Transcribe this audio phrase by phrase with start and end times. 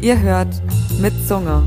[0.00, 0.54] Ihr hört
[1.00, 1.62] mit Zunge.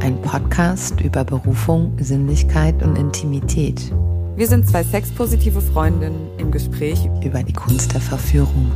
[0.00, 3.92] Ein Podcast über Berufung, Sinnlichkeit und Intimität.
[4.36, 8.72] Wir sind zwei sexpositive Freundinnen im Gespräch über die Kunst der Verführung.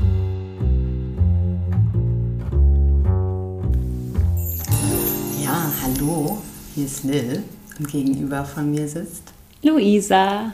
[5.43, 6.39] Ja, hallo,
[6.75, 7.43] hier ist Lil
[7.79, 9.33] und gegenüber von mir sitzt
[9.63, 10.53] Luisa.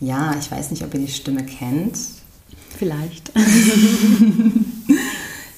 [0.00, 1.98] Ja, ich weiß nicht, ob ihr die Stimme kennt.
[2.78, 3.32] Vielleicht.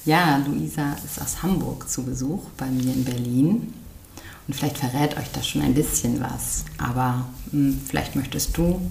[0.09, 3.73] ja, Luisa ist aus Hamburg zu Besuch bei mir in Berlin.
[4.47, 6.65] Und vielleicht verrät euch das schon ein bisschen was.
[6.79, 8.81] Aber mh, hm, vielleicht möchtest du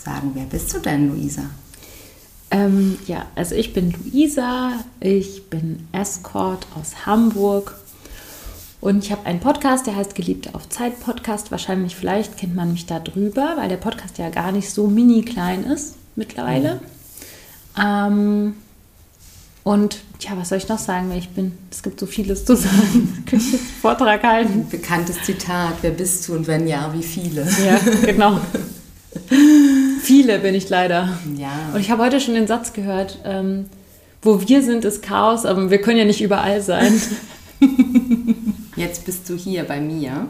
[0.00, 1.42] sagen, wer bist du denn, Luisa?
[2.52, 7.74] Ähm, ja, also ich bin Luisa, ich bin Escort aus Hamburg
[8.80, 11.50] und ich habe einen Podcast, der heißt Geliebte auf Zeit Podcast.
[11.50, 15.22] Wahrscheinlich, vielleicht kennt man mich da drüber, weil der Podcast ja gar nicht so mini
[15.22, 16.80] klein ist mittlerweile.
[17.76, 17.82] Mhm.
[17.84, 18.54] Ähm,
[19.64, 21.52] und ja, was soll ich noch sagen, wer ich bin?
[21.70, 23.22] Es gibt so vieles zu sagen.
[23.26, 24.66] Kann ich jetzt Vortrag halten?
[24.68, 27.46] Bekanntes Zitat, wer bist du und wenn ja, wie viele?
[27.64, 28.40] Ja, genau.
[30.02, 31.18] viele bin ich leider.
[31.36, 31.70] Ja.
[31.72, 33.66] Und ich habe heute schon den Satz gehört, ähm,
[34.22, 37.00] wo wir sind, ist Chaos, aber wir können ja nicht überall sein.
[38.76, 40.26] Jetzt bist du hier bei mir.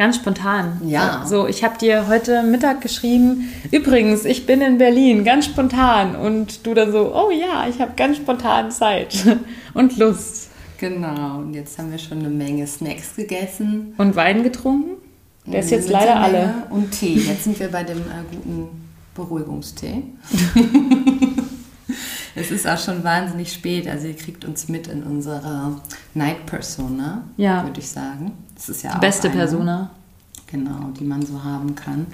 [0.00, 0.80] Ganz spontan.
[0.86, 1.26] Ja.
[1.26, 6.16] So, ich habe dir heute Mittag geschrieben, übrigens, ich bin in Berlin, ganz spontan.
[6.16, 9.14] Und du dann so, oh ja, ich habe ganz spontan Zeit
[9.74, 10.48] und Lust.
[10.78, 13.92] Genau, und jetzt haben wir schon eine Menge Snacks gegessen.
[13.98, 14.92] Und Wein getrunken?
[15.44, 16.54] Der ist jetzt leider alle.
[16.70, 17.16] Und Tee.
[17.16, 18.68] Jetzt sind wir bei dem äh, guten
[19.14, 20.02] Beruhigungstee.
[22.40, 23.86] es ist auch schon wahnsinnig spät.
[23.88, 25.80] Also ihr kriegt uns mit in unserer
[26.14, 27.64] Night Persona, ja.
[27.64, 28.32] würde ich sagen.
[28.54, 29.90] Das ist ja die beste eine, Persona.
[30.46, 32.06] Genau, die man so haben kann.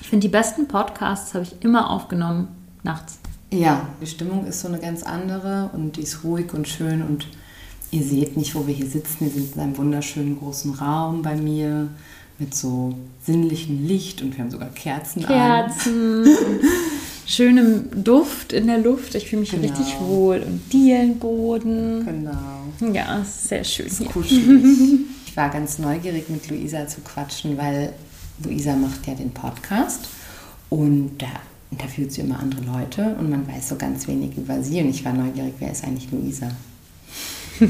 [0.00, 2.48] Ich finde, die besten Podcasts habe ich immer aufgenommen
[2.82, 3.18] nachts.
[3.52, 7.28] Ja, die Stimmung ist so eine ganz andere und die ist ruhig und schön und
[7.90, 9.20] ihr seht nicht, wo wir hier sitzen.
[9.20, 11.88] Wir sind in einem wunderschönen großen Raum bei mir
[12.38, 15.24] mit so sinnlichem Licht und wir haben sogar Kerzen.
[15.24, 16.24] Kerzen.
[17.26, 19.14] schönem Duft in der Luft.
[19.14, 19.62] Ich fühle mich genau.
[19.62, 20.38] richtig wohl.
[20.38, 22.04] Und Dielenboden.
[22.06, 22.92] Genau.
[22.92, 23.86] Ja, sehr schön.
[23.86, 25.00] Ist kuschelig.
[25.26, 27.92] ich war ganz neugierig, mit Luisa zu quatschen, weil
[28.42, 30.08] Luisa macht ja den Podcast
[30.68, 31.26] und da
[31.70, 34.80] interviewt sie immer andere Leute und man weiß so ganz wenig über sie.
[34.80, 36.50] Und ich war neugierig, wer ist eigentlich Luisa?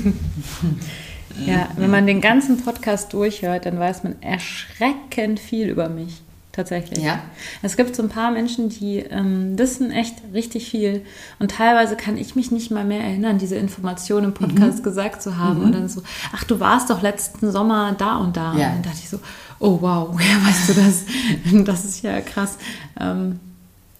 [1.46, 6.22] ja, wenn man den ganzen Podcast durchhört, dann weiß man erschreckend viel über mich
[6.56, 7.04] tatsächlich.
[7.04, 7.20] Ja.
[7.62, 11.04] Es gibt so ein paar Menschen, die ähm, wissen echt richtig viel.
[11.38, 14.82] Und teilweise kann ich mich nicht mal mehr erinnern, diese Informationen im Podcast mhm.
[14.82, 15.58] gesagt zu haben.
[15.58, 15.64] Mhm.
[15.66, 16.02] Und dann so,
[16.34, 18.56] ach, du warst doch letzten Sommer da und da.
[18.56, 18.68] Ja.
[18.68, 19.20] Und dann dachte ich so,
[19.58, 21.64] oh wow, woher weißt du das?
[21.64, 22.56] das ist ja krass.
[22.98, 23.38] Ähm,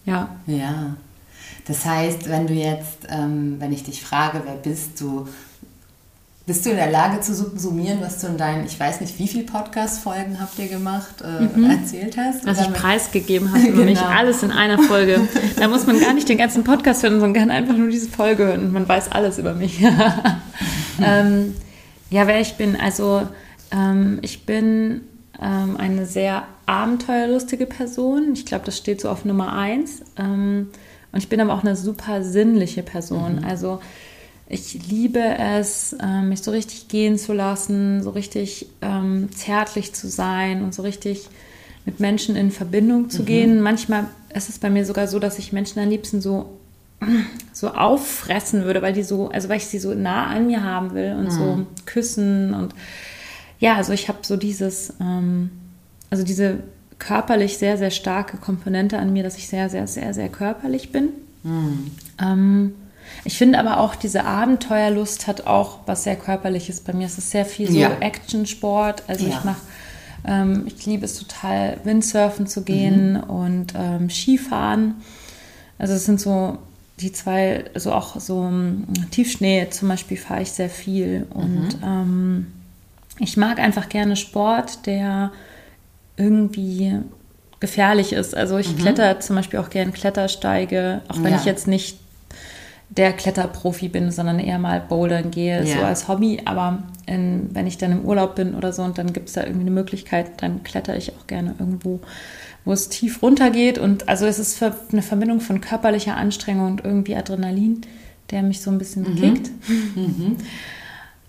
[0.05, 0.34] ja.
[0.47, 0.97] Ja.
[1.66, 5.27] Das heißt, wenn du jetzt, ähm, wenn ich dich frage, wer bist du,
[6.47, 9.27] bist du in der Lage zu summieren, was du in deinen, ich weiß nicht, wie
[9.27, 11.69] viele Podcast-Folgen habt ihr gemacht, äh, mhm.
[11.69, 12.47] erzählt hast?
[12.47, 13.83] Was ich preisgegeben habe, genau.
[13.83, 15.27] nicht alles in einer Folge.
[15.59, 18.47] da muss man gar nicht den ganzen Podcast hören, sondern kann einfach nur diese Folge
[18.47, 19.83] hören und man weiß alles über mich.
[21.03, 21.57] ähm,
[22.11, 23.27] ja, wer ich bin, also
[23.73, 25.01] ähm, ich bin
[25.43, 28.34] ähm, eine sehr abenteuerlustige Person.
[28.34, 30.03] Ich glaube, das steht so auf Nummer eins.
[30.17, 30.69] Ähm,
[31.11, 33.41] und ich bin aber auch eine super sinnliche Person.
[33.41, 33.45] Mhm.
[33.45, 33.81] Also
[34.49, 40.09] ich liebe es, ähm, mich so richtig gehen zu lassen, so richtig ähm, zärtlich zu
[40.09, 41.29] sein und so richtig
[41.84, 43.27] mit Menschen in Verbindung zu mhm.
[43.27, 43.61] gehen.
[43.61, 46.59] Manchmal ist es bei mir sogar so, dass ich Menschen am liebsten so,
[47.53, 50.95] so auffressen würde, weil die so, also weil ich sie so nah an mir haben
[50.95, 51.31] will und mhm.
[51.31, 52.75] so küssen und
[53.59, 55.51] ja, also ich habe so dieses, ähm,
[56.11, 56.59] also diese
[56.99, 61.09] körperlich sehr, sehr starke Komponente an mir, dass ich sehr, sehr, sehr, sehr körperlich bin.
[61.43, 61.91] Mhm.
[62.21, 62.75] Ähm,
[63.25, 67.06] ich finde aber auch, diese Abenteuerlust hat auch was sehr Körperliches bei mir.
[67.06, 67.97] Es ist sehr viel so ja.
[68.00, 69.05] Action-Sport.
[69.09, 69.37] Also ja.
[69.37, 69.61] ich mache,
[70.27, 73.21] ähm, ich liebe es total, Windsurfen zu gehen mhm.
[73.25, 74.95] und ähm, Skifahren.
[75.78, 76.59] Also es sind so
[77.00, 81.27] die zwei, so auch so um, ähm, Tiefschnee zum Beispiel fahre ich sehr viel.
[81.31, 81.84] Und mhm.
[81.84, 82.47] ähm,
[83.19, 85.33] ich mag einfach gerne Sport, der
[86.16, 86.95] irgendwie
[87.60, 88.34] gefährlich ist.
[88.34, 88.78] Also ich mhm.
[88.78, 91.39] kletter zum Beispiel auch gerne Klettersteige, auch wenn ja.
[91.39, 91.98] ich jetzt nicht
[92.88, 95.77] der Kletterprofi bin, sondern eher mal bouldern gehe, ja.
[95.77, 96.41] so als Hobby.
[96.44, 99.42] Aber in, wenn ich dann im Urlaub bin oder so und dann gibt es da
[99.42, 102.00] irgendwie eine Möglichkeit, dann kletter ich auch gerne irgendwo,
[102.65, 103.78] wo es tief runter geht.
[103.78, 107.80] Und also es ist eine Verbindung von körperlicher Anstrengung und irgendwie Adrenalin,
[108.30, 109.16] der mich so ein bisschen mhm.
[109.16, 109.50] kickt.
[109.97, 110.36] Mhm.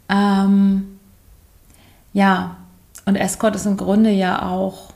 [0.09, 0.87] ähm,
[2.13, 2.57] ja,
[3.05, 4.93] und Escort ist im Grunde ja auch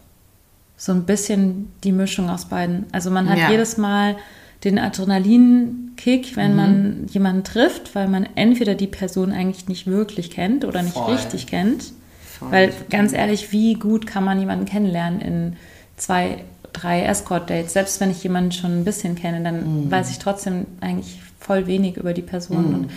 [0.78, 2.86] so ein bisschen die Mischung aus beiden.
[2.92, 3.52] Also man hat ja.
[3.52, 4.16] jedes Mal
[4.64, 6.58] den Adrenalinkick, wenn mhm.
[6.58, 11.14] man jemanden trifft, weil man entweder die Person eigentlich nicht wirklich kennt oder nicht Voll.
[11.14, 11.94] richtig kennt.
[12.40, 12.52] Voll.
[12.52, 15.54] Weil ganz ehrlich, wie gut kann man jemanden kennenlernen in
[15.98, 16.44] zwei,
[16.74, 17.74] drei Escort-Dates?
[17.74, 19.92] Selbst wenn ich jemanden schon ein bisschen kenne, dann mhm.
[19.92, 22.68] weiß ich trotzdem eigentlich voll wenig über die Person.
[22.68, 22.74] Mhm.
[22.76, 22.92] Und,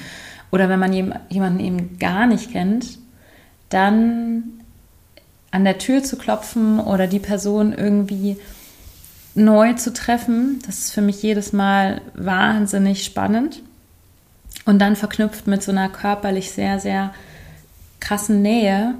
[0.51, 2.99] oder wenn man jemanden eben gar nicht kennt,
[3.71, 4.61] dann
[5.51, 8.37] an der Tür zu klopfen oder die Person irgendwie
[9.35, 13.63] neu zu treffen, das ist für mich jedes Mal wahnsinnig spannend.
[14.65, 17.13] Und dann verknüpft mit so einer körperlich sehr, sehr
[18.01, 18.95] krassen Nähe.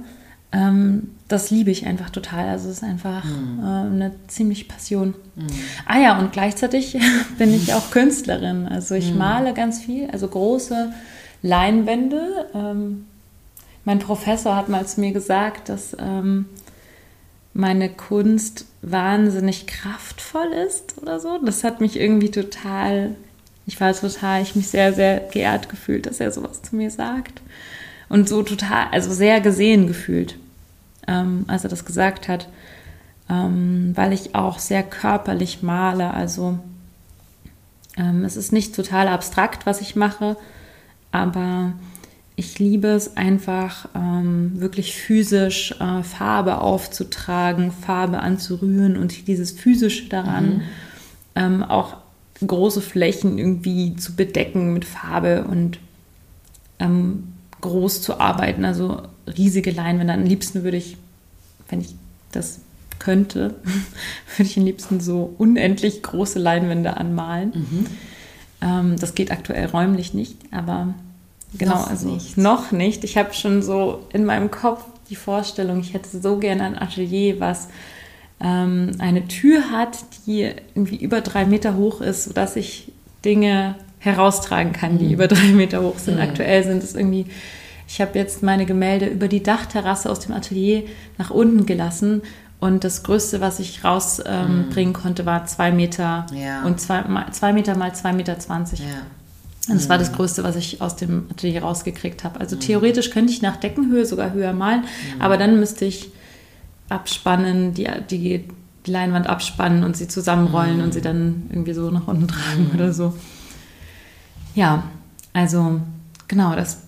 [0.51, 2.49] Ähm, das liebe ich einfach total.
[2.49, 3.59] Also es ist einfach mhm.
[3.63, 5.15] äh, eine ziemlich Passion.
[5.35, 5.47] Mhm.
[5.85, 6.97] Ah ja, und gleichzeitig
[7.37, 8.67] bin ich auch Künstlerin.
[8.67, 9.17] Also ich mhm.
[9.17, 10.93] male ganz viel, also große
[11.41, 12.47] Leinwände.
[12.53, 13.05] Ähm,
[13.85, 16.45] mein Professor hat mal zu mir gesagt, dass ähm,
[17.55, 21.39] meine Kunst wahnsinnig kraftvoll ist oder so.
[21.43, 23.15] Das hat mich irgendwie total,
[23.65, 27.41] ich war total, ich mich sehr, sehr geehrt gefühlt, dass er sowas zu mir sagt.
[28.09, 30.37] Und so total, also sehr gesehen gefühlt,
[31.07, 32.49] ähm, als er das gesagt hat,
[33.29, 36.13] ähm, weil ich auch sehr körperlich male.
[36.13, 36.59] Also
[37.95, 40.35] ähm, es ist nicht total abstrakt, was ich mache,
[41.13, 41.71] aber
[42.35, 50.09] ich liebe es einfach ähm, wirklich physisch äh, Farbe aufzutragen, Farbe anzurühren und dieses physische
[50.09, 50.61] daran mhm.
[51.35, 51.97] ähm, auch
[52.45, 55.79] große Flächen irgendwie zu bedecken mit Farbe und
[56.79, 59.03] ähm, groß zu arbeiten, also
[59.37, 60.13] riesige Leinwände.
[60.13, 60.97] Am liebsten würde ich,
[61.69, 61.95] wenn ich
[62.33, 62.59] das
[62.99, 63.55] könnte,
[64.35, 67.51] würde ich am liebsten so unendlich große Leinwände anmalen.
[67.55, 67.85] Mhm.
[68.61, 70.93] Ähm, das geht aktuell räumlich nicht, aber
[71.57, 72.37] Genau, noch also nicht.
[72.37, 73.03] noch nicht.
[73.03, 77.39] Ich habe schon so in meinem Kopf die Vorstellung, ich hätte so gerne ein Atelier,
[77.39, 77.67] was
[78.39, 82.91] ähm, eine Tür hat, die irgendwie über drei Meter hoch ist, sodass ich
[83.23, 85.13] Dinge heraustragen kann, die mhm.
[85.13, 86.15] über drei Meter hoch sind.
[86.15, 86.21] Mhm.
[86.21, 87.27] Aktuell sind es irgendwie,
[87.87, 90.83] ich habe jetzt meine Gemälde über die Dachterrasse aus dem Atelier
[91.17, 92.23] nach unten gelassen
[92.59, 94.93] und das Größte, was ich rausbringen ähm, mhm.
[94.93, 96.63] konnte, war zwei Meter ja.
[96.63, 98.79] und zwei, zwei Meter mal zwei Meter zwanzig.
[98.79, 98.85] Ja.
[99.67, 102.39] Und das war das Größte, was ich aus dem Atelier rausgekriegt habe.
[102.39, 104.83] Also theoretisch könnte ich nach Deckenhöhe sogar höher malen,
[105.19, 106.11] aber dann müsste ich
[106.89, 108.47] abspannen, die, die,
[108.85, 112.93] die Leinwand abspannen und sie zusammenrollen und sie dann irgendwie so nach unten tragen oder
[112.93, 113.15] so.
[114.53, 114.83] Ja,
[115.33, 115.81] also
[116.27, 116.83] genau, das,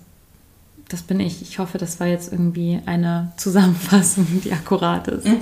[0.88, 1.42] das bin ich.
[1.42, 5.28] Ich hoffe, das war jetzt irgendwie eine Zusammenfassung, die akkurat ist.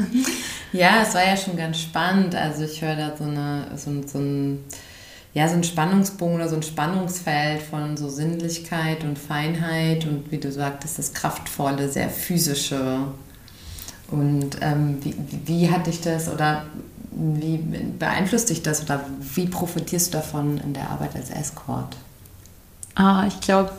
[0.75, 2.35] Ja, es war ja schon ganz spannend.
[2.35, 4.59] Also ich höre da so, eine, so, so ein
[5.35, 10.37] ja, so ein Spannungsbogen oder so ein Spannungsfeld von so Sinnlichkeit und Feinheit und wie
[10.37, 13.01] du sagtest, das Kraftvolle, sehr physische.
[14.09, 15.13] Und ähm, wie,
[15.45, 16.65] wie hat dich das oder
[17.11, 21.97] wie beeinflusst dich das oder wie profitierst du davon in der Arbeit als Escort?
[22.95, 23.71] Ah, ich glaube,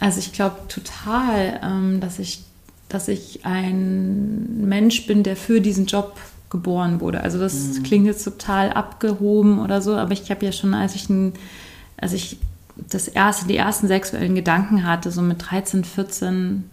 [0.00, 2.42] also ich glaube total, ähm, dass ich,
[2.88, 6.16] dass ich ein Mensch bin, der für diesen Job
[6.50, 7.20] geboren wurde.
[7.20, 7.82] Also das mhm.
[7.82, 11.32] klingt jetzt total abgehoben oder so, aber ich habe ja schon, als ich, ein,
[11.96, 12.38] als ich
[12.76, 16.64] das erste, die ersten sexuellen Gedanken hatte, so mit 13, 14,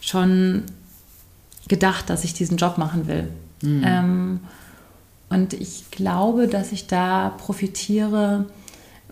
[0.00, 0.64] schon
[1.68, 3.28] gedacht, dass ich diesen Job machen will.
[3.62, 3.82] Mhm.
[3.86, 4.40] Ähm,
[5.30, 8.46] und ich glaube, dass ich da profitiere,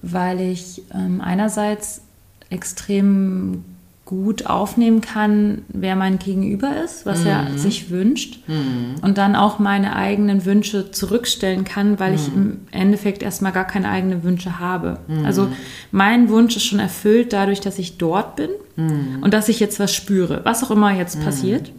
[0.02, 2.02] weil ich ähm, einerseits
[2.50, 3.64] extrem
[4.10, 7.26] gut aufnehmen kann, wer mein Gegenüber ist, was mhm.
[7.28, 8.96] er sich wünscht mhm.
[9.02, 12.16] und dann auch meine eigenen Wünsche zurückstellen kann, weil mhm.
[12.16, 14.98] ich im Endeffekt erstmal gar keine eigenen Wünsche habe.
[15.06, 15.24] Mhm.
[15.24, 15.46] Also
[15.92, 19.18] mein Wunsch ist schon erfüllt dadurch, dass ich dort bin mhm.
[19.20, 21.22] und dass ich jetzt was spüre, was auch immer jetzt mhm.
[21.22, 21.70] passiert.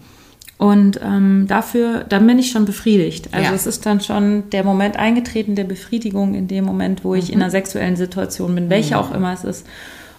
[0.58, 3.34] Und ähm, dafür, dann bin ich schon befriedigt.
[3.34, 3.54] Also ja.
[3.54, 7.42] es ist dann schon der Moment eingetreten der Befriedigung in dem Moment, wo ich in
[7.42, 9.68] einer sexuellen Situation bin, welche auch immer es ist.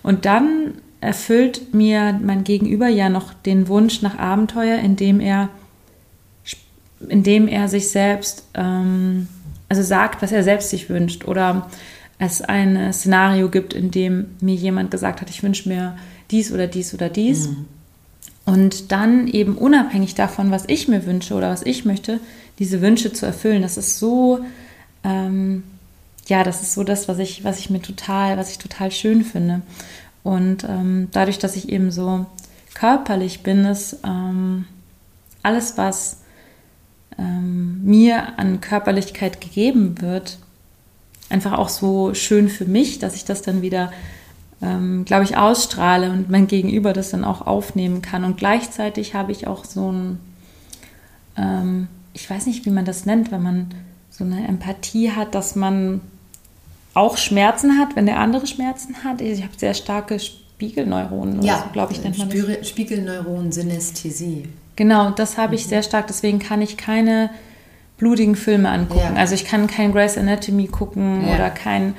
[0.02, 5.49] Und dann erfüllt mir mein Gegenüber ja noch den Wunsch nach Abenteuer, indem er,
[7.09, 9.26] indem er sich selbst, ähm,
[9.68, 11.25] also sagt, was er selbst sich wünscht.
[11.25, 11.68] Oder
[12.18, 15.97] es ein Szenario gibt, in dem mir jemand gesagt hat, ich wünsche mir
[16.30, 17.49] dies oder dies oder dies.
[17.49, 17.66] Mhm.
[18.44, 22.21] Und dann eben unabhängig davon, was ich mir wünsche oder was ich möchte,
[22.61, 23.62] diese Wünsche zu erfüllen.
[23.62, 24.38] Das ist so,
[25.02, 25.64] ähm,
[26.28, 29.25] ja, das ist so das, was ich, was ich mir total, was ich total schön
[29.25, 29.62] finde.
[30.22, 32.26] Und ähm, dadurch, dass ich eben so
[32.74, 34.66] körperlich bin, ist ähm,
[35.42, 36.18] alles, was
[37.18, 40.38] ähm, mir an Körperlichkeit gegeben wird,
[41.28, 43.92] einfach auch so schön für mich, dass ich das dann wieder,
[44.60, 48.24] ähm, glaube ich, ausstrahle und mein Gegenüber das dann auch aufnehmen kann.
[48.24, 50.20] Und gleichzeitig habe ich auch so ein,
[51.36, 53.74] ähm, ich weiß nicht, wie man das nennt, wenn man
[54.10, 56.00] so eine Empathie hat, dass man
[56.94, 59.20] auch Schmerzen hat, wenn der andere Schmerzen hat.
[59.20, 62.68] Ich habe sehr starke Spiegelneuronen, ja, so, glaube ich, nennt man das.
[62.68, 64.49] Spiegelneuronen-Synästhesie.
[64.76, 65.70] Genau, das habe ich mhm.
[65.70, 66.06] sehr stark.
[66.06, 67.30] Deswegen kann ich keine
[67.99, 69.14] blutigen Filme angucken.
[69.14, 69.20] Ja.
[69.20, 71.34] Also ich kann kein Grey's Anatomy gucken ja.
[71.34, 71.94] oder kein,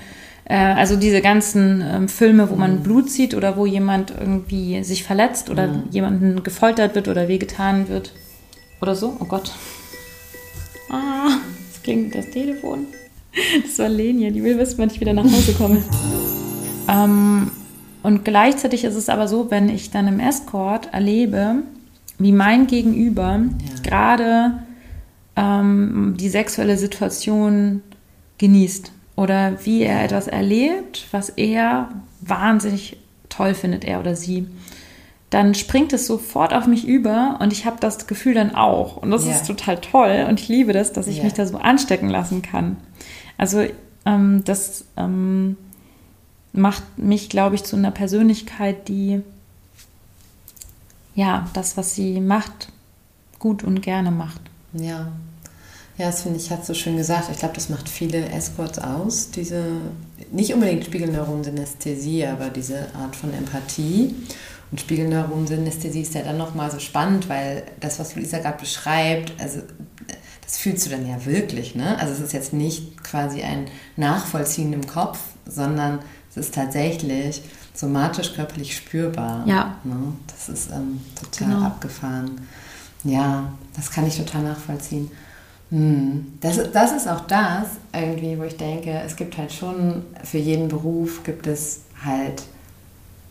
[0.45, 2.83] äh, also diese ganzen ähm, Filme, wo man mhm.
[2.83, 5.83] Blut sieht oder wo jemand irgendwie sich verletzt oder mhm.
[5.91, 8.13] jemanden gefoltert wird oder wehgetan wird
[8.81, 9.15] oder so.
[9.19, 9.51] Oh Gott.
[10.89, 11.38] Ah,
[11.71, 12.88] das klingt das Telefon.
[13.63, 15.83] Das war Lenia, die will wissen, wann ich wieder nach Hause komme.
[16.87, 17.51] ähm,
[18.03, 21.55] und gleichzeitig ist es aber so, wenn ich dann im Escort erlebe,
[22.19, 23.81] wie mein Gegenüber ja.
[23.81, 24.63] gerade
[25.35, 27.81] ähm, die sexuelle Situation
[28.37, 31.89] genießt oder wie er etwas erlebt, was er
[32.21, 32.97] wahnsinnig
[33.29, 34.47] toll findet, er oder sie,
[35.33, 38.97] dann springt es sofort auf mich über und ich habe das Gefühl dann auch.
[38.97, 39.35] Und das yeah.
[39.35, 41.23] ist total toll und ich liebe das, dass ich yeah.
[41.25, 42.77] mich da so anstecken lassen kann.
[43.37, 43.65] Also
[44.05, 45.57] ähm, das ähm,
[46.51, 49.21] macht mich, glaube ich, zu einer Persönlichkeit, die
[51.15, 52.69] ja das, was sie macht,
[53.39, 54.41] gut und gerne macht.
[54.73, 55.11] Ja.
[55.97, 57.29] Ja, das finde ich, hat so schön gesagt.
[57.31, 59.29] Ich glaube, das macht viele Escorts aus.
[59.29, 59.63] Diese,
[60.31, 64.15] nicht unbedingt Spiegelneuronsynesthesie, aber diese Art von Empathie.
[64.73, 69.59] Und Spiegelneuronsynesthesie ist ja dann nochmal so spannend, weil das, was Luisa gerade beschreibt, also
[70.41, 71.95] das fühlst du dann ja wirklich, ne?
[71.99, 75.99] Also es ist jetzt nicht quasi ein Nachvollziehen im Kopf, sondern
[76.31, 77.43] es ist tatsächlich
[77.75, 79.45] somatisch körperlich spürbar.
[79.45, 79.75] Ja.
[79.83, 80.13] Ne?
[80.25, 81.65] Das ist ähm, total genau.
[81.67, 82.41] abgefahren.
[83.03, 85.11] Ja, das kann ich total nachvollziehen.
[85.69, 86.33] Hm.
[86.41, 90.67] Das, das ist auch das, irgendwie, wo ich denke, es gibt halt schon, für jeden
[90.67, 92.41] Beruf gibt es halt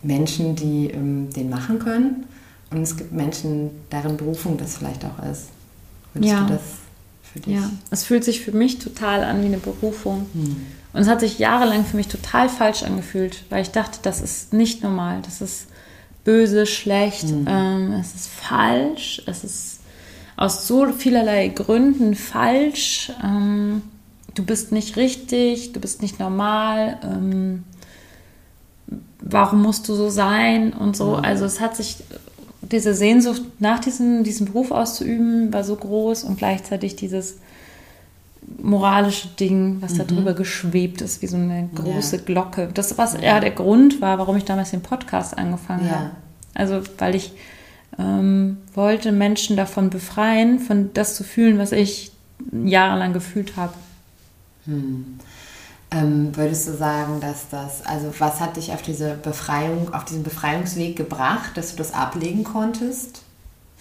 [0.03, 2.25] Menschen, die ähm, den machen können.
[2.71, 5.49] Und es gibt Menschen, deren Berufung das vielleicht auch ist.
[6.15, 6.45] Würdest ja.
[6.45, 6.63] du das
[7.23, 7.55] für dich?
[7.55, 10.27] Ja, es fühlt sich für mich total an wie eine Berufung.
[10.33, 10.57] Hm.
[10.93, 14.53] Und es hat sich jahrelang für mich total falsch angefühlt, weil ich dachte, das ist
[14.53, 15.67] nicht normal, das ist
[16.25, 17.47] böse, schlecht, hm.
[17.49, 19.81] ähm, es ist falsch, es ist
[20.37, 23.13] aus so vielerlei Gründen falsch.
[23.23, 23.83] Ähm,
[24.35, 26.99] du bist nicht richtig, du bist nicht normal.
[27.03, 27.65] Ähm,
[29.21, 31.15] warum musst du so sein und so.
[31.15, 31.97] Also es hat sich,
[32.61, 37.37] diese Sehnsucht nach diesem, diesem Beruf auszuüben, war so groß und gleichzeitig dieses
[38.61, 39.99] moralische Ding, was mhm.
[39.99, 42.23] da drüber geschwebt ist, wie so eine große ja.
[42.23, 42.69] Glocke.
[42.73, 45.93] Das, was ja der Grund war, warum ich damals den Podcast angefangen ja.
[45.93, 46.11] habe.
[46.55, 47.33] Also, weil ich
[47.99, 52.13] ähm, wollte Menschen davon befreien, von das zu fühlen, was ich
[52.53, 53.75] jahrelang gefühlt habe.
[54.67, 55.19] Hm.
[55.93, 60.23] Ähm, würdest du sagen, dass das, also was hat dich auf diese Befreiung, auf diesen
[60.23, 63.23] Befreiungsweg gebracht, dass du das ablegen konntest?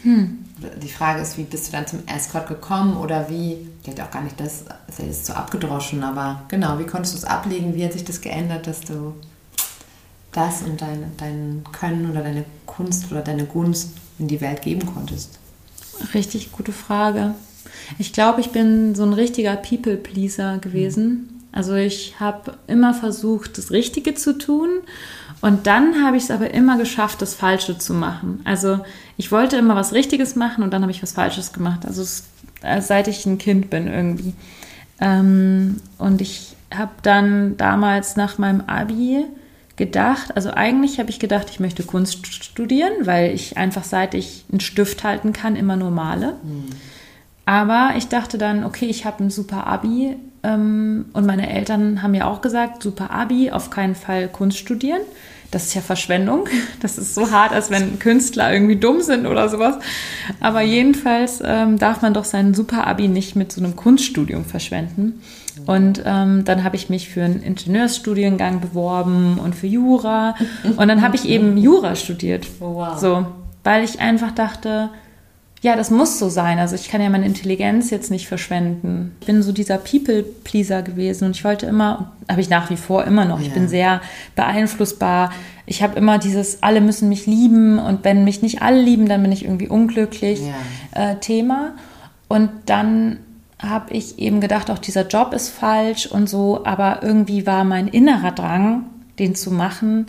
[0.03, 0.39] Hm.
[0.81, 4.11] Die Frage ist, wie bist du dann zum Escort gekommen oder wie, ich hätte auch
[4.11, 7.75] gar nicht das, das ist jetzt so abgedroschen, aber genau, wie konntest du es ablegen?
[7.75, 9.13] Wie hat sich das geändert, dass du
[10.31, 14.85] das und dein, dein Können oder deine Kunst oder deine Gunst in die Welt geben
[14.93, 15.39] konntest?
[16.13, 17.35] Richtig gute Frage.
[17.99, 21.40] Ich glaube, ich bin so ein richtiger People-Pleaser gewesen.
[21.51, 24.69] Also ich habe immer versucht, das Richtige zu tun
[25.41, 28.41] und dann habe ich es aber immer geschafft, das Falsche zu machen.
[28.45, 28.79] Also
[29.17, 31.85] ich wollte immer was Richtiges machen und dann habe ich was Falsches gemacht.
[31.85, 32.23] Also es,
[32.61, 34.33] äh, seit ich ein Kind bin irgendwie.
[35.01, 39.25] Ähm, und ich habe dann damals nach meinem Abi
[39.75, 44.45] gedacht, also eigentlich habe ich gedacht, ich möchte Kunst studieren, weil ich einfach seit ich
[44.51, 46.37] einen Stift halten kann, immer nur male.
[46.43, 46.65] Mhm.
[47.45, 52.13] Aber ich dachte dann, okay, ich habe ein super Abi ähm, und meine Eltern haben
[52.13, 55.01] ja auch gesagt, super Abi, auf keinen Fall Kunst studieren.
[55.51, 56.47] Das ist ja Verschwendung.
[56.81, 59.75] Das ist so hart, als wenn Künstler irgendwie dumm sind oder sowas.
[60.39, 65.21] Aber jedenfalls ähm, darf man doch sein super Abi nicht mit so einem Kunststudium verschwenden.
[65.67, 70.35] Und ähm, dann habe ich mich für einen Ingenieursstudiengang beworben und für Jura.
[70.63, 72.47] Und dann habe ich eben Jura studiert.
[72.59, 72.97] Oh, wow.
[72.97, 73.27] So,
[73.63, 74.89] weil ich einfach dachte,
[75.61, 76.57] ja, das muss so sein.
[76.57, 79.15] Also ich kann ja meine Intelligenz jetzt nicht verschwenden.
[79.21, 83.03] Ich bin so dieser People-Pleaser gewesen und ich wollte immer, habe ich nach wie vor
[83.05, 83.45] immer noch, ja.
[83.45, 84.01] ich bin sehr
[84.35, 85.31] beeinflussbar.
[85.67, 89.21] Ich habe immer dieses, alle müssen mich lieben und wenn mich nicht alle lieben, dann
[89.21, 90.41] bin ich irgendwie unglücklich
[90.95, 91.11] ja.
[91.11, 91.75] äh, Thema.
[92.27, 93.19] Und dann
[93.59, 97.87] habe ich eben gedacht, auch dieser Job ist falsch und so, aber irgendwie war mein
[97.87, 98.85] innerer Drang,
[99.19, 100.07] den zu machen,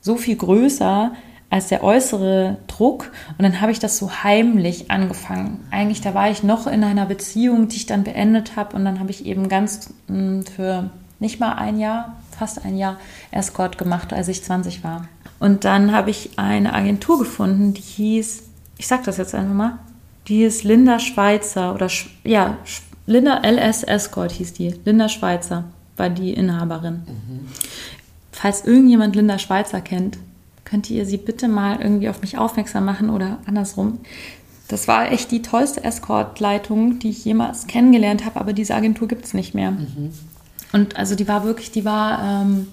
[0.00, 1.12] so viel größer,
[1.52, 3.12] als der äußere Druck.
[3.36, 5.60] Und dann habe ich das so heimlich angefangen.
[5.70, 8.74] Eigentlich, da war ich noch in einer Beziehung, die ich dann beendet habe.
[8.74, 10.90] Und dann habe ich eben ganz mh, hm, für
[11.20, 12.96] nicht mal ein Jahr, fast ein Jahr
[13.32, 15.08] Escort gemacht, als ich 20 war.
[15.40, 18.44] Und dann habe ich eine Agentur gefunden, die hieß,
[18.78, 19.78] ich sage das jetzt einfach mal,
[20.28, 21.88] die hieß Linda Schweizer oder
[22.24, 22.56] ja,
[23.04, 25.64] Linda LS Escort hieß die, Linda Schweizer.
[25.98, 27.02] war die Inhaberin.
[27.06, 27.48] Mhm.
[28.30, 30.16] Falls irgendjemand Linda Schweizer kennt,
[30.64, 33.98] könnt ihr sie bitte mal irgendwie auf mich aufmerksam machen oder andersrum.
[34.68, 39.24] Das war echt die tollste Escort-Leitung, die ich jemals kennengelernt habe, aber diese Agentur gibt
[39.24, 39.72] es nicht mehr.
[39.72, 40.12] Mhm.
[40.72, 42.68] Und also die war wirklich, die war, ähm,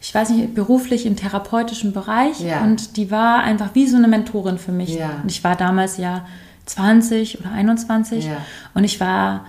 [0.00, 2.62] ich weiß nicht, beruflich im therapeutischen Bereich ja.
[2.62, 4.94] und die war einfach wie so eine Mentorin für mich.
[4.94, 5.20] Ja.
[5.22, 6.26] Und ich war damals ja
[6.64, 8.38] 20 oder 21 ja.
[8.72, 9.44] und ich war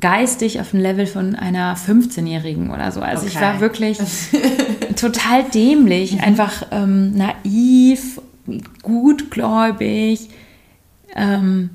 [0.00, 3.00] geistig auf dem Level von einer 15-Jährigen oder so.
[3.00, 3.32] Also okay.
[3.34, 3.98] ich war wirklich
[4.96, 6.20] total dämlich, mhm.
[6.20, 8.20] einfach ähm, naiv,
[8.82, 10.28] gutgläubig,
[11.14, 11.70] ähm,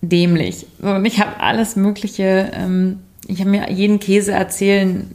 [0.00, 0.66] dämlich.
[0.80, 5.10] Und ich habe alles Mögliche, ähm, ich habe mir jeden Käse erzählen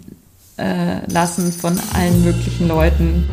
[0.57, 3.29] äh, lassen von allen möglichen Leuten.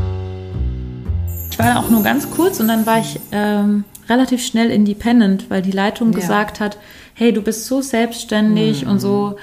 [1.51, 5.63] Ich war auch nur ganz kurz und dann war ich ähm, relativ schnell independent, weil
[5.63, 6.19] die Leitung ja.
[6.19, 6.79] gesagt hat,
[7.15, 8.91] hey, du bist so selbstständig mhm.
[8.91, 9.37] und so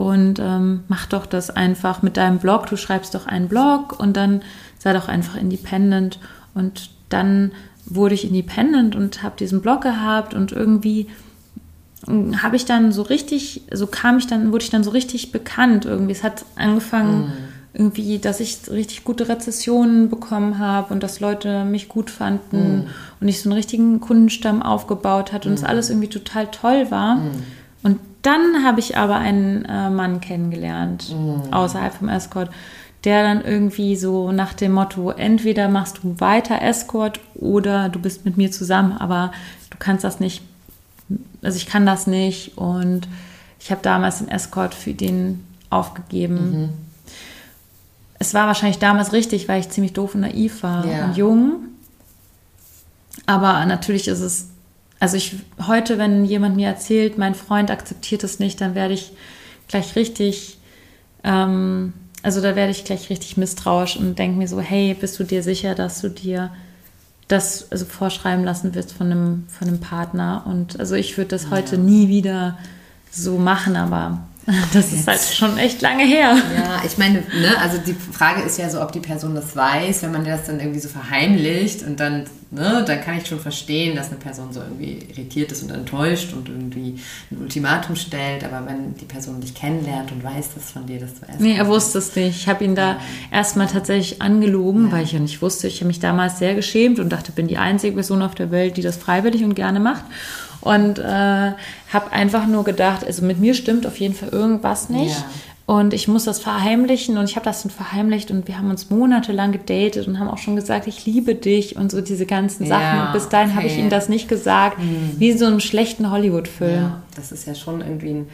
[0.00, 2.64] und ähm, mach doch das einfach mit deinem Blog.
[2.64, 4.40] Du schreibst doch einen Blog und dann
[4.78, 6.18] sei doch einfach independent.
[6.54, 7.52] Und dann
[7.84, 11.08] wurde ich independent und habe diesen Blog gehabt und irgendwie
[12.06, 15.32] hm, habe ich dann so richtig, so kam ich dann, wurde ich dann so richtig
[15.32, 16.12] bekannt irgendwie.
[16.12, 17.32] Es hat angefangen mhm.
[17.74, 22.86] irgendwie, dass ich richtig gute Rezessionen bekommen habe und dass Leute mich gut fanden mhm.
[23.20, 25.66] und ich so einen richtigen Kundenstamm aufgebaut hatte und es mhm.
[25.66, 27.16] alles irgendwie total toll war.
[27.16, 27.42] Mhm.
[27.82, 31.52] Und dann habe ich aber einen äh, Mann kennengelernt, mhm.
[31.52, 32.50] außerhalb vom Escort
[33.04, 38.24] der dann irgendwie so nach dem Motto, entweder machst du weiter Escort oder du bist
[38.24, 39.32] mit mir zusammen, aber
[39.70, 40.42] du kannst das nicht,
[41.42, 43.08] also ich kann das nicht und
[43.58, 46.50] ich habe damals den Escort für den aufgegeben.
[46.50, 46.68] Mhm.
[48.18, 51.06] Es war wahrscheinlich damals richtig, weil ich ziemlich doof und naiv war ja.
[51.06, 51.52] und jung.
[53.24, 54.48] Aber natürlich ist es,
[55.00, 59.12] also ich heute, wenn jemand mir erzählt, mein Freund akzeptiert es nicht, dann werde ich
[59.66, 60.58] gleich richtig
[61.24, 61.92] ähm,
[62.22, 65.42] also da werde ich gleich richtig misstrauisch und denke mir so, hey, bist du dir
[65.42, 66.50] sicher, dass du dir
[67.28, 70.44] das also vorschreiben lassen wirst von einem, von einem Partner?
[70.46, 71.52] Und also ich würde das ja.
[71.52, 72.58] heute nie wieder
[73.10, 74.20] so machen, aber
[74.72, 76.36] das ist halt schon echt lange her.
[76.54, 80.02] Ja, ich meine, ne, also die Frage ist ja so, ob die Person das weiß,
[80.02, 83.96] wenn man das dann irgendwie so verheimlicht und dann, ne, dann kann ich schon verstehen,
[83.96, 86.98] dass eine Person so irgendwie irritiert ist und enttäuscht und irgendwie
[87.30, 91.14] ein Ultimatum stellt, aber wenn die Person dich kennenlernt und weiß das von dir, dass
[91.14, 91.40] du erst.
[91.40, 92.36] Nee, er wusste es nicht.
[92.36, 93.00] Ich habe ihn da ja.
[93.30, 94.92] erstmal tatsächlich angelogen, ja.
[94.92, 95.66] weil ich ja nicht wusste.
[95.66, 98.76] Ich habe mich damals sehr geschämt und dachte, bin die einzige Person auf der Welt,
[98.76, 100.04] die das freiwillig und gerne macht
[100.60, 105.16] und äh, habe einfach nur gedacht, also mit mir stimmt auf jeden Fall irgendwas nicht.
[105.16, 105.24] Ja.
[105.66, 108.90] Und ich muss das verheimlichen und ich habe das dann verheimlicht und wir haben uns
[108.90, 112.82] monatelang gedatet und haben auch schon gesagt, ich liebe dich und so diese ganzen Sachen.
[112.82, 113.56] Ja, und bis dahin okay.
[113.56, 115.14] habe ich ihm das nicht gesagt, hm.
[115.18, 116.74] wie so einem schlechten Hollywood-Film.
[116.74, 118.28] Ja, das ist ja schon irgendwie ein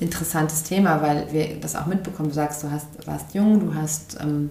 [0.00, 2.30] interessantes Thema, weil wir das auch mitbekommen.
[2.30, 4.50] Du sagst, du hast, warst jung, du hast ähm,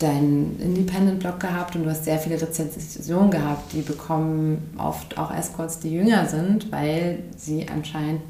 [0.00, 3.72] deinen Independent-Blog gehabt und du hast sehr viele Rezensionen gehabt.
[3.72, 8.22] Die bekommen oft auch Escorts, die jünger sind, weil sie anscheinend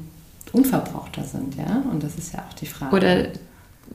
[0.51, 1.81] unverbrauchter sind, ja?
[1.89, 2.95] Und das ist ja auch die Frage.
[2.95, 3.27] Oder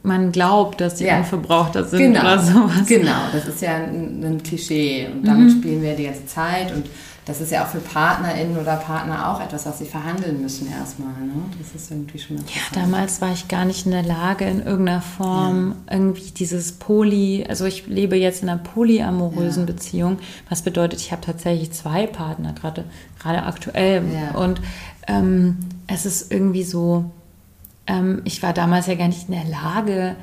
[0.02, 1.18] man glaubt, dass sie ja.
[1.18, 2.20] unverbrauchter sind genau.
[2.20, 2.86] oder sowas.
[2.86, 5.58] Genau, das ist ja ein, ein Klischee und damit mhm.
[5.58, 6.86] spielen wir die ganze Zeit und
[7.26, 11.08] das ist ja auch für PartnerInnen oder Partner auch etwas, was sie verhandeln müssen erstmal.
[11.08, 11.34] Ne?
[11.58, 15.02] Das ist irgendwie schon Ja, damals war ich gar nicht in der Lage, in irgendeiner
[15.02, 15.94] Form ja.
[15.94, 19.66] irgendwie dieses Poly, also ich lebe jetzt in einer polyamorösen ja.
[19.66, 22.84] Beziehung, was bedeutet, ich habe tatsächlich zwei Partner, gerade,
[23.18, 24.04] gerade aktuell.
[24.14, 24.38] Ja.
[24.38, 24.60] Und
[25.08, 25.58] ähm,
[25.88, 27.10] es ist irgendwie so,
[27.88, 30.14] ähm, ich war damals ja gar nicht in der Lage,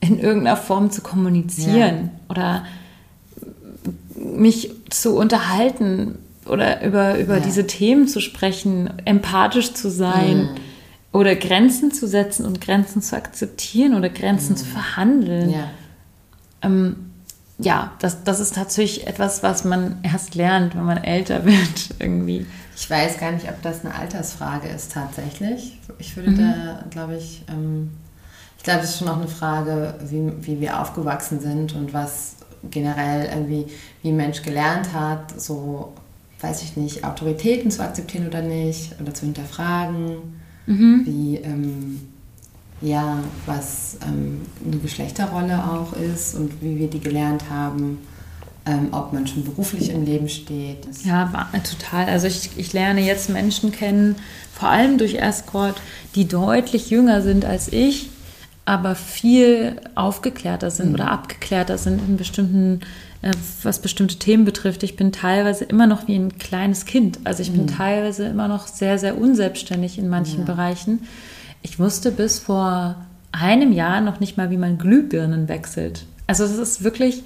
[0.00, 2.64] in irgendeiner Form zu kommunizieren oder
[4.14, 7.40] mich zu unterhalten oder über, über ja.
[7.40, 10.48] diese Themen zu sprechen, empathisch zu sein mhm.
[11.12, 14.56] oder Grenzen zu setzen und Grenzen zu akzeptieren oder Grenzen mhm.
[14.56, 15.50] zu verhandeln.
[15.50, 15.70] Ja,
[16.62, 17.10] ähm,
[17.58, 22.46] ja das, das ist tatsächlich etwas, was man erst lernt, wenn man älter wird irgendwie.
[22.76, 25.78] Ich weiß gar nicht, ob das eine Altersfrage ist tatsächlich.
[25.98, 26.38] Ich würde mhm.
[26.38, 27.90] da, glaube ich, ähm,
[28.56, 32.37] ich glaube, es ist schon auch eine Frage, wie, wie wir aufgewachsen sind und was
[32.70, 33.66] generell irgendwie,
[34.02, 35.92] wie ein Mensch gelernt hat, so,
[36.40, 40.16] weiß ich nicht, Autoritäten zu akzeptieren oder nicht, oder zu hinterfragen,
[40.66, 41.02] mhm.
[41.04, 42.00] wie, ähm,
[42.80, 47.98] ja, was ähm, eine Geschlechterrolle auch ist und wie wir die gelernt haben.
[48.66, 50.86] Ähm, ob man schon beruflich im Leben steht.
[51.02, 52.04] Ja, total.
[52.04, 54.16] Also ich, ich lerne jetzt Menschen kennen,
[54.52, 55.80] vor allem durch Escort,
[56.14, 58.10] die deutlich jünger sind als ich,
[58.68, 60.94] aber viel aufgeklärter sind mhm.
[60.96, 62.80] oder abgeklärter sind in bestimmten,
[63.22, 64.82] äh, was bestimmte Themen betrifft.
[64.82, 67.18] Ich bin teilweise immer noch wie ein kleines Kind.
[67.24, 67.56] Also ich mhm.
[67.56, 70.44] bin teilweise immer noch sehr, sehr unselbstständig in manchen ja.
[70.44, 71.00] Bereichen.
[71.62, 72.96] ich wusste bis vor
[73.32, 76.04] einem Jahr noch nicht mal, wie man Glühbirnen wechselt.
[76.26, 77.22] Also es ist wirklich,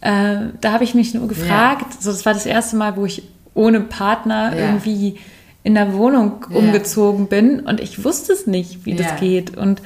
[0.00, 2.00] äh, da habe ich mich nur gefragt, ja.
[2.00, 3.22] so, das war das erste Mal, wo ich
[3.54, 4.66] ohne Partner ja.
[4.66, 5.20] irgendwie
[5.62, 9.56] in der Wohnung umgezogen bin und ich wusste es nicht, wie das geht.
[9.56, 9.80] Und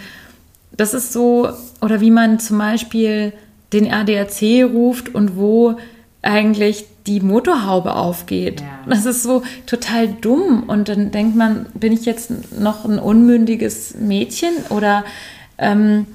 [0.76, 1.48] das ist so,
[1.80, 3.32] oder wie man zum Beispiel
[3.72, 5.76] den ADAC ruft und wo
[6.22, 8.60] eigentlich die Motorhaube aufgeht.
[8.60, 8.66] Ja.
[8.86, 10.64] Das ist so total dumm.
[10.66, 15.04] Und dann denkt man, bin ich jetzt noch ein unmündiges Mädchen oder
[15.58, 16.06] ähm,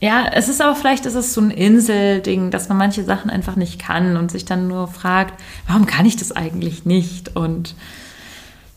[0.00, 3.56] ja, es ist aber vielleicht ist es so ein Inselding, dass man manche Sachen einfach
[3.56, 7.36] nicht kann und sich dann nur fragt, warum kann ich das eigentlich nicht?
[7.36, 7.74] Und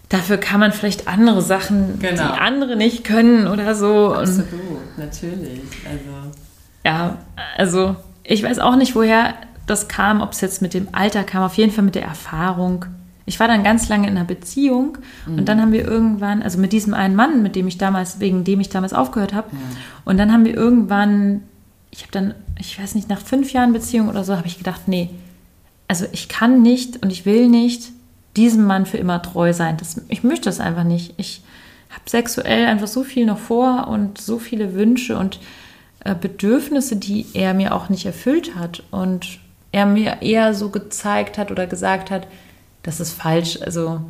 [0.10, 2.34] dafür kann man vielleicht andere Sachen, genau.
[2.34, 4.14] die andere nicht können oder so.
[4.14, 5.62] Absolut, und, natürlich.
[5.86, 6.32] Also.
[6.86, 7.18] Ja,
[7.58, 9.34] also ich weiß auch nicht, woher
[9.66, 12.86] das kam, ob es jetzt mit dem Alter kam, auf jeden Fall mit der Erfahrung.
[13.26, 15.40] Ich war dann ganz lange in einer Beziehung mhm.
[15.40, 18.46] und dann haben wir irgendwann, also mit diesem einen Mann, mit dem ich damals, wegen
[18.46, 19.58] dem ich damals aufgehört habe, ja.
[20.06, 21.44] und dann haben wir irgendwann,
[21.92, 24.88] ich habe dann, ich weiß nicht, nach fünf Jahren Beziehung oder so, habe ich gedacht,
[24.88, 25.10] nee,
[25.90, 27.92] also ich kann nicht und ich will nicht
[28.38, 29.78] diesem Mann für immer treu sein.
[29.78, 31.14] Das, ich möchte das einfach nicht.
[31.18, 31.42] Ich
[31.90, 35.40] habe sexuell einfach so viel noch vor und so viele Wünsche und
[36.06, 38.84] äh, Bedürfnisse, die er mir auch nicht erfüllt hat.
[38.92, 39.40] Und
[39.72, 42.28] er mir eher so gezeigt hat oder gesagt hat,
[42.84, 44.02] das ist falsch, also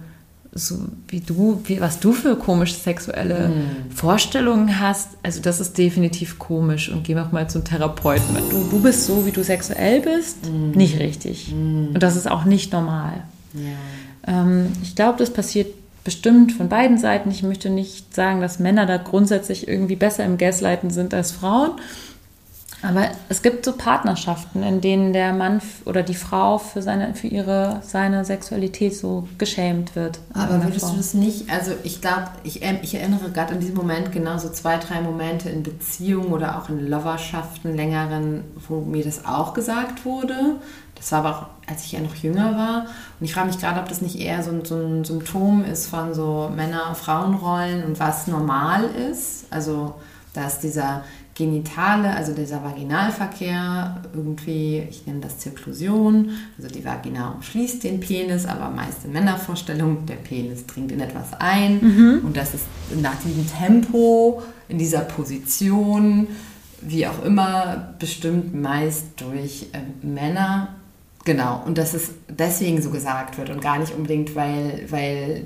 [0.54, 0.76] so
[1.08, 3.92] wie du, wie, was du für komische sexuelle mm.
[3.92, 8.36] Vorstellungen hast, also das ist definitiv komisch und geh auch mal zum Therapeuten.
[8.50, 10.72] Du, du bist so, wie du sexuell bist, mm.
[10.72, 11.54] nicht richtig.
[11.54, 11.94] Mm.
[11.94, 13.24] Und das ist auch nicht normal.
[13.54, 13.62] Ja.
[14.28, 17.32] Ähm, ich glaube, das passiert bestimmt von beiden Seiten.
[17.32, 21.72] Ich möchte nicht sagen, dass Männer da grundsätzlich irgendwie besser im Gaslighten sind als Frauen.
[22.84, 27.28] Aber es gibt so Partnerschaften, in denen der Mann oder die Frau für seine, für
[27.28, 30.20] ihre, seine Sexualität so geschämt wird.
[30.34, 30.92] Aber würdest Frau.
[30.92, 34.50] du das nicht, also ich glaube, ich, ich erinnere gerade an diesen Moment genau so
[34.50, 40.06] zwei, drei Momente in Beziehungen oder auch in Loverschaften längeren, wo mir das auch gesagt
[40.06, 40.58] wurde.
[40.94, 42.86] Das war aber auch, als ich ja noch jünger war.
[43.20, 45.88] Und ich frage mich gerade, ob das nicht eher so ein, so ein Symptom ist
[45.88, 49.46] von so Männer-Frauenrollen und was normal ist.
[49.52, 49.96] Also,
[50.34, 51.04] dass dieser
[51.38, 58.48] Genitale, also dieser Vaginalverkehr, irgendwie, ich nenne das Zirklusion, also die Vagina umschließt den Penis,
[58.48, 62.22] aber meist in Männervorstellung, der Penis dringt in etwas ein mhm.
[62.26, 62.64] und das ist
[63.04, 66.28] nach diesem Tempo, in dieser Position,
[66.82, 70.70] wie auch immer, bestimmt meist durch äh, Männer.
[71.24, 75.46] Genau, und dass es deswegen so gesagt wird und gar nicht unbedingt, weil, weil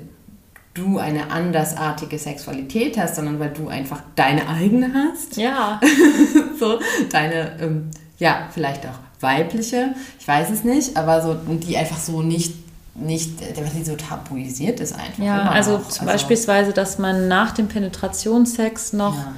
[0.74, 5.36] du eine andersartige Sexualität hast, sondern weil du einfach deine eigene hast.
[5.36, 5.80] Ja.
[6.58, 6.78] so,
[7.10, 12.22] deine, ähm, ja, vielleicht auch weibliche, ich weiß es nicht, aber so, die einfach so
[12.22, 12.54] nicht
[12.94, 15.24] nicht, die so tabuisiert ist einfach.
[15.24, 19.32] Ja, also, also beispielsweise, dass man nach dem Penetrationssex noch ja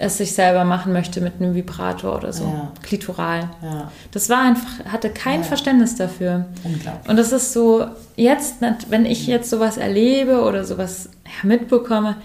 [0.00, 2.44] es sich selber machen möchte mit einem Vibrator oder so.
[2.44, 2.72] Ja.
[2.82, 3.50] Klitoral.
[3.62, 3.90] Ja.
[4.12, 5.46] Das war einfach, hatte kein ja.
[5.46, 6.46] Verständnis dafür.
[6.64, 7.08] Unglaublich.
[7.08, 7.86] Und das ist so,
[8.16, 8.56] jetzt,
[8.88, 11.10] wenn ich jetzt sowas erlebe oder sowas
[11.42, 12.16] mitbekomme,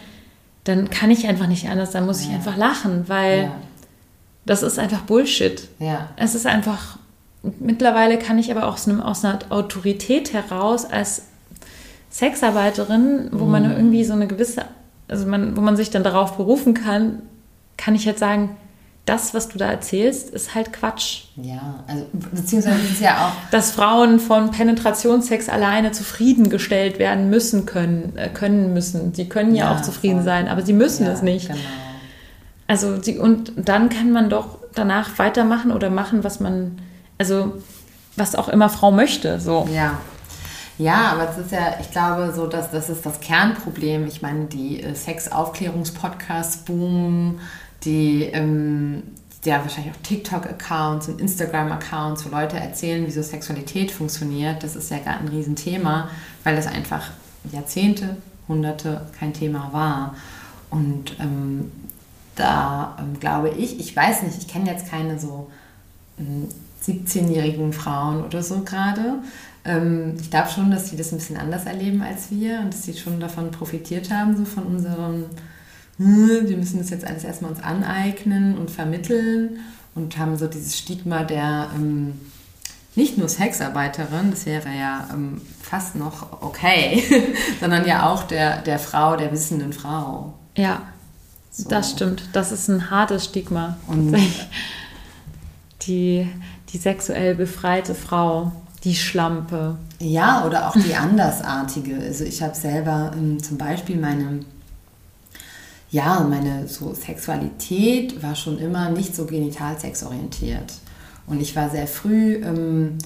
[0.63, 3.51] dann kann ich einfach nicht anders, dann muss ich einfach lachen, weil
[4.45, 5.67] das ist einfach Bullshit.
[6.15, 6.97] Es ist einfach,
[7.59, 11.23] mittlerweile kann ich aber auch aus, einem, aus einer Autorität heraus als
[12.09, 13.51] Sexarbeiterin, wo mhm.
[13.51, 14.63] man irgendwie so eine gewisse,
[15.09, 17.21] also man, wo man sich dann darauf berufen kann,
[17.77, 18.57] kann ich jetzt sagen,
[19.05, 21.25] das, was du da erzählst, ist halt Quatsch.
[21.35, 23.49] Ja, also beziehungsweise ist ja auch.
[23.51, 29.13] Dass Frauen von Penetrationssex alleine zufriedengestellt werden müssen können, äh, können müssen.
[29.13, 30.25] Sie können ja, ja auch zufrieden voll.
[30.25, 31.47] sein, aber sie müssen ja, es nicht.
[31.47, 31.59] Genau.
[32.67, 36.79] Also die, und dann kann man doch danach weitermachen oder machen, was man,
[37.19, 37.61] also
[38.15, 39.39] was auch immer Frau möchte.
[39.39, 39.69] So.
[39.71, 39.99] Ja.
[40.77, 44.07] Ja, aber es ist ja, ich glaube, so, dass das ist das Kernproblem.
[44.07, 47.39] Ich meine, die äh, Sex-Aufklärungspodcasts boomen
[47.83, 49.03] die ähm,
[49.45, 54.63] ja wahrscheinlich auch TikTok-Accounts und Instagram-Accounts, wo Leute erzählen, wie so Sexualität funktioniert.
[54.63, 56.09] Das ist ja gerade ein Riesenthema,
[56.43, 57.11] weil das einfach
[57.51, 60.15] Jahrzehnte, Hunderte kein Thema war.
[60.69, 61.71] Und ähm,
[62.35, 65.49] da ähm, glaube ich, ich weiß nicht, ich kenne jetzt keine so
[66.85, 69.19] 17-jährigen ähm, Frauen oder so gerade.
[69.63, 72.83] Ähm, ich glaube schon, dass sie das ein bisschen anders erleben als wir und dass
[72.83, 75.25] sie schon davon profitiert haben, so von unserem
[75.97, 79.59] wir müssen das jetzt alles erstmal uns aneignen und vermitteln
[79.93, 82.19] und haben so dieses Stigma der ähm,
[82.95, 87.03] nicht nur Sexarbeiterin, das wäre ja ähm, fast noch okay,
[87.59, 90.33] sondern ja auch der, der Frau, der wissenden Frau.
[90.55, 90.83] Ja,
[91.51, 91.67] so.
[91.69, 92.29] das stimmt.
[92.33, 93.77] Das ist ein hartes Stigma.
[93.87, 94.15] Und
[95.81, 96.27] die,
[96.69, 98.53] die sexuell befreite Frau,
[98.83, 99.77] die Schlampe.
[99.99, 101.97] Ja, oder auch die andersartige.
[101.97, 104.41] Also ich habe selber ähm, zum Beispiel meine
[105.89, 110.73] ja, meine so Sexualität war schon immer nicht so genitalsexorientiert.
[111.27, 112.97] Und ich war sehr früh ähm,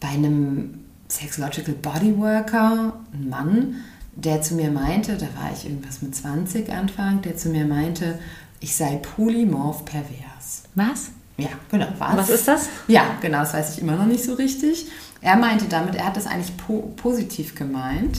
[0.00, 3.76] bei einem Sexological Bodyworker, ein Mann,
[4.14, 8.18] der zu mir meinte, da war ich irgendwas mit 20 Anfang, der zu mir meinte,
[8.60, 10.64] ich sei polymorph pervers.
[10.74, 11.10] Was?
[11.36, 11.86] Ja, genau.
[11.98, 12.16] Was?
[12.16, 12.68] was ist das?
[12.88, 14.86] Ja, genau, das weiß ich immer noch nicht so richtig.
[15.20, 18.18] Er meinte damit, er hat das eigentlich po positiv gemeint,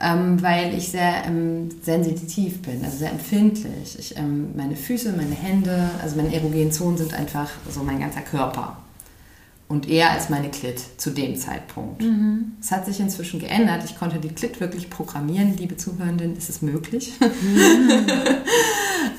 [0.00, 3.96] ähm, weil ich sehr ähm, sensitiv bin, also sehr empfindlich.
[3.98, 8.22] Ich, ähm, meine Füße, meine Hände, also meine erogenen Zonen sind einfach so mein ganzer
[8.22, 8.76] Körper
[9.68, 12.02] und eher als meine Klit zu dem Zeitpunkt.
[12.02, 12.52] Mhm.
[12.60, 13.82] Es hat sich inzwischen geändert.
[13.84, 15.56] Ich konnte die Klit wirklich programmieren.
[15.56, 17.12] Liebe Zuhörenden, ist es möglich?
[17.20, 18.06] Mhm.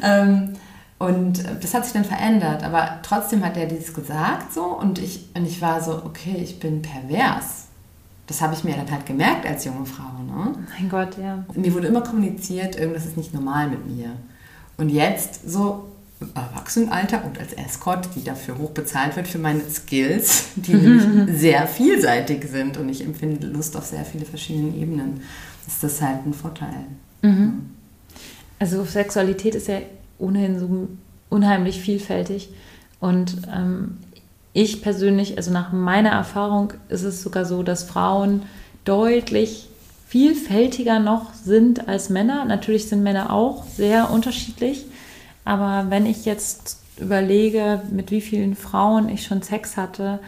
[0.03, 0.53] ähm,
[0.97, 2.63] und das hat sich dann verändert.
[2.63, 6.59] Aber trotzdem hat er dies gesagt so und ich, und ich war so, okay, ich
[6.59, 7.64] bin pervers.
[8.27, 10.23] Das habe ich mir dann halt gemerkt als junge Frau.
[10.25, 10.53] Ne?
[10.79, 11.45] Mein Gott, ja.
[11.53, 14.11] Mir wurde immer kommuniziert, irgendwas ist nicht normal mit mir.
[14.77, 15.85] Und jetzt so
[16.33, 21.67] Erwachsenenalter und als Escort, die dafür hoch bezahlt wird für meine Skills, die nämlich sehr
[21.67, 25.21] vielseitig sind und ich empfinde Lust auf sehr viele verschiedene Ebenen,
[25.67, 26.85] ist das halt ein Vorteil.
[27.21, 27.69] Mhm.
[28.59, 29.79] Also Sexualität ist ja
[30.17, 30.87] ohnehin so
[31.29, 32.49] unheimlich vielfältig
[32.99, 33.97] und ähm,
[34.55, 38.43] ich persönlich, also nach meiner Erfahrung ist es sogar so, dass Frauen
[38.85, 39.67] deutlich
[40.07, 42.45] vielfältiger noch sind als Männer.
[42.45, 44.85] Natürlich sind Männer auch sehr unterschiedlich.
[45.43, 50.19] Aber wenn ich jetzt überlege, mit wie vielen Frauen ich schon Sex hatte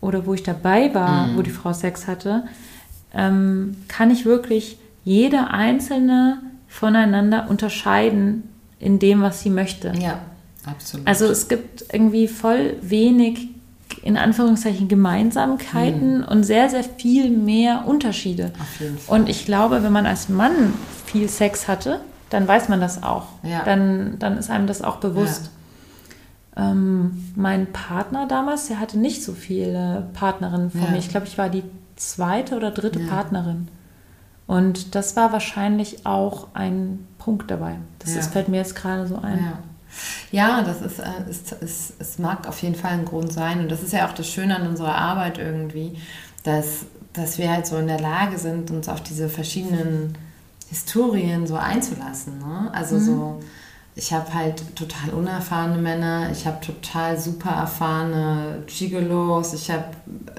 [0.00, 1.36] oder wo ich dabei war, mhm.
[1.36, 2.44] wo die Frau Sex hatte,
[3.12, 8.44] ähm, kann ich wirklich jede einzelne voneinander unterscheiden
[8.80, 9.92] in dem, was sie möchte.
[10.00, 10.20] Ja,
[10.64, 11.06] absolut.
[11.06, 13.48] Also es gibt irgendwie voll wenig,
[14.02, 16.24] in Anführungszeichen, Gemeinsamkeiten mhm.
[16.24, 18.52] und sehr, sehr viel mehr Unterschiede.
[19.06, 20.74] Und ich glaube, wenn man als Mann
[21.06, 23.26] viel Sex hatte, dann weiß man das auch.
[23.42, 23.64] Ja.
[23.64, 25.50] Dann, dann ist einem das auch bewusst.
[26.56, 26.70] Ja.
[26.70, 30.90] Ähm, mein Partner damals, der hatte nicht so viele Partnerinnen von ja.
[30.90, 30.98] mir.
[30.98, 31.62] Ich glaube, ich war die
[31.96, 33.68] zweite oder dritte Partnerin.
[34.46, 37.76] Und das war wahrscheinlich auch ein Punkt dabei.
[37.98, 39.52] Das, das fällt mir jetzt gerade so ein.
[40.30, 43.60] Ja, das ist, äh, ist, ist, es mag auf jeden Fall ein Grund sein.
[43.60, 45.98] Und das ist ja auch das Schöne an unserer Arbeit irgendwie,
[46.44, 50.16] dass, dass wir halt so in der Lage sind, uns auf diese verschiedenen
[50.68, 52.38] Historien so einzulassen.
[52.38, 52.70] Ne?
[52.72, 53.04] Also mhm.
[53.04, 53.40] so,
[53.98, 59.86] ich habe halt total unerfahrene Männer, ich habe total super erfahrene Gigolos, ich habe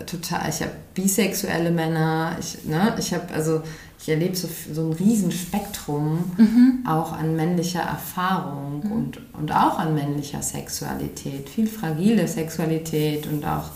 [0.06, 3.62] total, ich habe bisexuelle Männer, ich, ne, ich habe also
[4.02, 6.84] ich erlebe so, so ein Riesenspektrum mhm.
[6.88, 8.92] auch an männlicher Erfahrung mhm.
[8.92, 13.72] und, und auch an männlicher Sexualität, viel fragile Sexualität und auch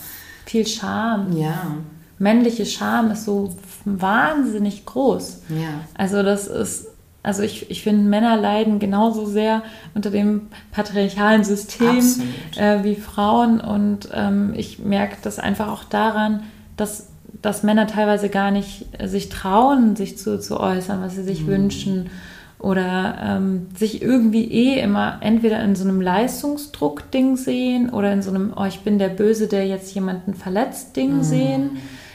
[0.45, 1.35] viel Scham.
[1.37, 1.77] Ja
[2.23, 3.55] männliche Scham ist so
[3.85, 5.43] wahnsinnig groß.
[5.49, 5.81] Ja.
[5.93, 6.87] Also das ist,
[7.21, 12.03] also ich, ich finde, Männer leiden genauso sehr unter dem patriarchalen System
[12.55, 13.59] äh, wie Frauen.
[13.59, 16.43] Und ähm, ich merke das einfach auch daran,
[16.77, 17.09] dass,
[17.41, 21.43] dass Männer teilweise gar nicht äh, sich trauen, sich zu, zu äußern, was sie sich
[21.43, 21.47] mhm.
[21.47, 22.09] wünschen.
[22.59, 28.29] Oder ähm, sich irgendwie eh immer entweder in so einem Leistungsdruck-Ding sehen oder in so
[28.29, 31.23] einem, oh, ich bin der Böse, der jetzt jemanden verletzt, Ding mhm.
[31.23, 31.69] sehen.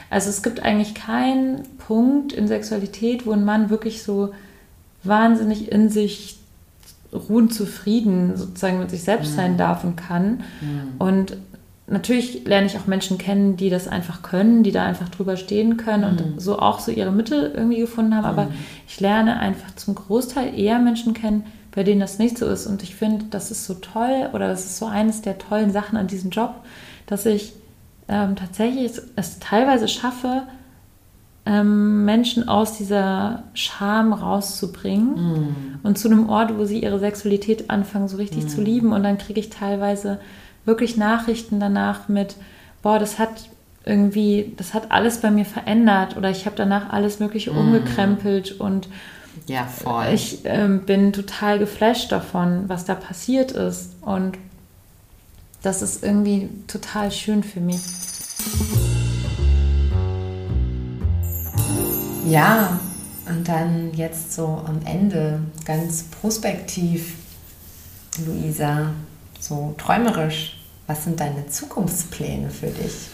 [0.08, 4.32] Also es gibt eigentlich keinen Punkt in Sexualität, wo ein Mann wirklich so
[5.04, 6.38] wahnsinnig in sich
[7.12, 9.58] ruhend zufrieden sozusagen mit sich selbst sein mhm.
[9.58, 10.42] darf und kann.
[10.60, 10.92] Mhm.
[10.98, 11.36] Und
[11.90, 15.76] natürlich lerne ich auch Menschen kennen, die das einfach können, die da einfach drüber stehen
[15.76, 16.38] können und mhm.
[16.38, 18.24] so auch so ihre Mittel irgendwie gefunden haben.
[18.24, 18.48] Aber
[18.86, 22.66] ich lerne einfach zum Großteil eher Menschen kennen, bei denen das nicht so ist.
[22.66, 25.96] Und ich finde, das ist so toll oder das ist so eines der tollen Sachen
[25.96, 26.54] an diesem Job,
[27.06, 27.54] dass ich
[28.08, 30.42] ähm, tatsächlich es teilweise schaffe,
[31.46, 35.80] ähm, Menschen aus dieser Scham rauszubringen mm.
[35.82, 38.48] und zu einem Ort, wo sie ihre Sexualität anfangen, so richtig mm.
[38.48, 38.92] zu lieben.
[38.92, 40.20] Und dann kriege ich teilweise
[40.68, 42.36] wirklich Nachrichten danach mit,
[42.82, 43.48] boah, das hat
[43.84, 47.56] irgendwie, das hat alles bei mir verändert oder ich habe danach alles Mögliche mm.
[47.56, 48.88] umgekrempelt und
[49.46, 50.08] ja, voll.
[50.12, 53.94] ich ähm, bin total geflasht davon, was da passiert ist.
[54.02, 54.36] Und
[55.62, 57.80] das ist irgendwie total schön für mich.
[62.26, 62.78] Ja,
[63.26, 67.14] und dann jetzt so am Ende ganz prospektiv,
[68.26, 68.92] Luisa,
[69.40, 70.57] so träumerisch,
[70.88, 73.10] was sind deine Zukunftspläne für dich?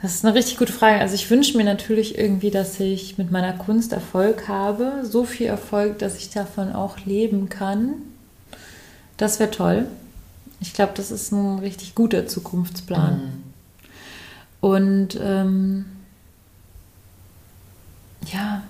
[0.00, 1.00] Das ist eine richtig gute Frage.
[1.00, 5.04] Also ich wünsche mir natürlich irgendwie, dass ich mit meiner Kunst Erfolg habe.
[5.04, 7.94] So viel Erfolg, dass ich davon auch leben kann.
[9.16, 9.86] Das wäre toll.
[10.60, 13.16] Ich glaube, das ist ein richtig guter Zukunftsplan.
[13.16, 13.42] Mhm.
[14.60, 15.86] Und ähm,
[18.32, 18.62] ja.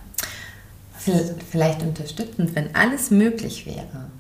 [1.51, 4.11] Vielleicht unterstützend, wenn alles möglich wäre.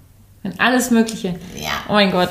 [0.48, 1.34] Wenn alles Mögliche.
[1.56, 1.70] Ja.
[1.88, 2.30] Oh mein Gott.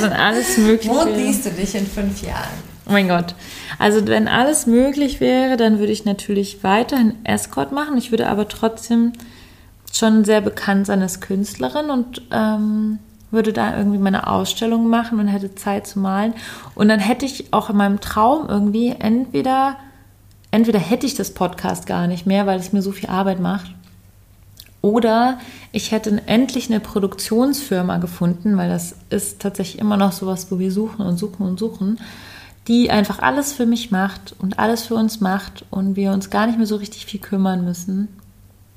[0.00, 0.94] Wenn alles Mögliche.
[0.94, 2.48] Wo siehst du dich in fünf Jahren?
[2.86, 3.34] Oh mein Gott.
[3.78, 7.98] Also wenn alles möglich wäre, dann würde ich natürlich weiterhin Escort machen.
[7.98, 9.12] Ich würde aber trotzdem
[9.92, 12.98] schon sehr bekannt sein als Künstlerin und ähm,
[13.30, 16.34] würde da irgendwie meine Ausstellung machen und hätte Zeit zu malen.
[16.74, 19.76] Und dann hätte ich auch in meinem Traum irgendwie entweder,
[20.50, 23.74] entweder hätte ich das Podcast gar nicht mehr, weil es mir so viel Arbeit macht.
[24.86, 25.40] Oder
[25.72, 30.70] ich hätte endlich eine Produktionsfirma gefunden, weil das ist tatsächlich immer noch sowas, wo wir
[30.70, 31.98] suchen und suchen und suchen,
[32.68, 36.46] die einfach alles für mich macht und alles für uns macht und wir uns gar
[36.46, 38.06] nicht mehr so richtig viel kümmern müssen.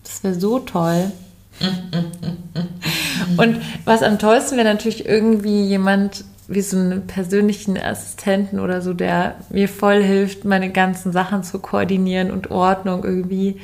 [0.02, 1.12] Das wäre so toll.
[3.38, 8.94] Und was am tollsten wäre natürlich irgendwie jemand wie so einen persönlichen Assistenten oder so,
[8.94, 13.60] der mir voll hilft, meine ganzen Sachen zu koordinieren und Ordnung irgendwie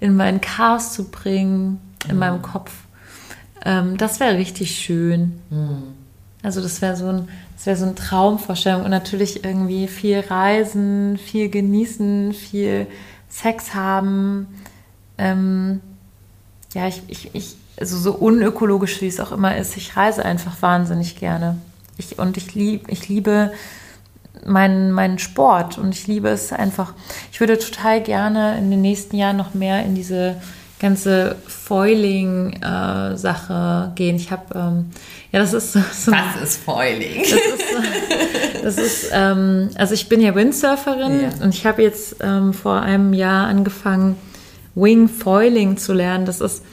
[0.00, 2.18] in mein Chaos zu bringen, in mhm.
[2.18, 2.72] meinem Kopf.
[3.64, 5.40] Ähm, das wäre richtig schön.
[5.50, 5.82] Mhm.
[6.42, 11.18] Also das wäre so ein, das wäre so eine Traumvorstellung und natürlich irgendwie viel reisen,
[11.18, 12.86] viel genießen, viel
[13.28, 14.46] Sex haben.
[15.18, 15.80] Ähm,
[16.72, 20.62] ja, ich, ich, ich, also so unökologisch wie es auch immer ist, ich reise einfach
[20.62, 21.58] wahnsinnig gerne.
[21.98, 23.52] Ich, und ich, lieb, ich liebe
[24.46, 26.94] meinen, meinen Sport und ich liebe es einfach.
[27.32, 30.36] Ich würde total gerne in den nächsten Jahren noch mehr in diese
[30.80, 33.12] ganze Foiling-Sache
[33.92, 34.16] äh, gehen.
[34.16, 34.86] Ich habe, ähm,
[35.30, 35.80] ja, das ist so.
[36.10, 37.22] Was ist Foiling?
[37.22, 37.64] Das ist,
[38.62, 41.28] das ist ähm, also ich bin ja Windsurferin ja.
[41.42, 44.16] und ich habe jetzt ähm, vor einem Jahr angefangen,
[44.74, 46.24] Wing Foiling zu lernen.
[46.24, 46.64] Das ist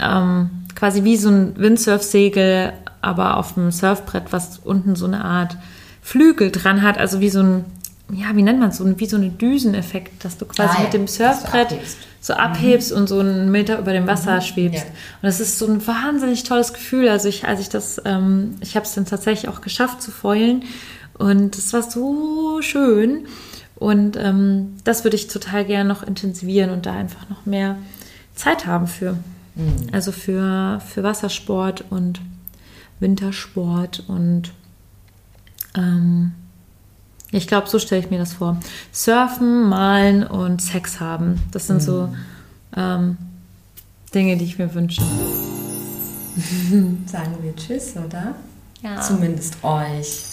[0.00, 5.56] ähm, quasi wie so ein Windsurfsegel, aber auf dem Surfbrett, was unten so eine Art
[6.08, 7.66] Flügel dran hat, also wie so ein,
[8.10, 10.94] ja, wie nennt man es, so, wie so eine Düseneffekt, dass du quasi ah, mit
[10.94, 11.78] dem Surfbrett
[12.22, 12.96] so abhebst mhm.
[12.96, 14.40] und so einen Meter über dem Wasser mhm.
[14.40, 14.84] schwebst.
[14.86, 14.90] Ja.
[14.90, 17.10] Und das ist so ein wahnsinnig tolles Gefühl.
[17.10, 20.62] Also ich, als ich das, ähm, ich habe es dann tatsächlich auch geschafft zu foilen
[21.18, 23.26] und es war so schön.
[23.76, 27.76] Und ähm, das würde ich total gerne noch intensivieren und da einfach noch mehr
[28.34, 29.12] Zeit haben für.
[29.56, 29.88] Mhm.
[29.92, 32.22] Also für, für Wassersport und
[32.98, 34.52] Wintersport und
[35.78, 36.32] ähm,
[37.30, 38.58] ich glaube, so stelle ich mir das vor.
[38.92, 41.40] Surfen, malen und Sex haben.
[41.52, 41.80] Das sind mhm.
[41.80, 42.08] so
[42.76, 43.16] ähm,
[44.14, 45.02] Dinge, die ich mir wünsche.
[47.06, 48.34] Sagen wir Tschüss, oder?
[48.82, 49.00] Ja.
[49.00, 50.24] Zumindest euch.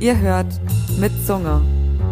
[0.00, 0.60] Ihr hört
[0.98, 1.60] mit Zunge.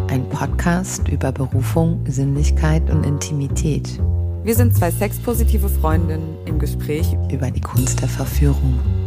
[0.09, 3.99] Ein Podcast über Berufung, Sinnlichkeit und Intimität.
[4.43, 9.00] Wir sind zwei sexpositive Freundinnen im Gespräch über die Kunst der Verführung.